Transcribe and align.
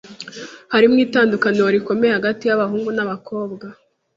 Hariho 0.73 0.93
itandukaniro 1.05 1.67
rikomeye 1.75 2.11
hagati 2.17 2.43
yabahungu 2.45 2.89
nabakobwa. 2.95 3.65